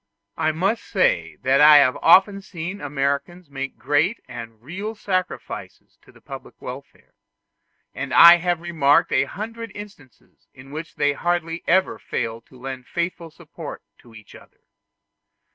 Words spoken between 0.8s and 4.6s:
say that I have often seen Americans make great and